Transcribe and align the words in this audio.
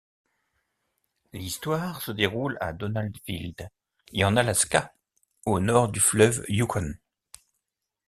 L'histoire 1.31 2.01
se 2.01 2.11
déroule 2.11 2.57
à 2.59 2.73
Donaldville 2.73 3.53
et 4.13 4.25
en 4.25 4.35
Alaska, 4.35 4.95
au 5.45 5.59
nord 5.59 5.89
du 5.89 5.99
fleuve 5.99 6.43
Yukon. 6.49 6.95